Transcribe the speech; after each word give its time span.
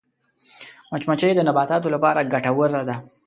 مچمچۍ 0.91 1.31
د 1.35 1.39
نباتاتو 1.47 1.87
لپاره 1.95 2.27
ګټوره 2.33 2.81
ده 2.89 2.95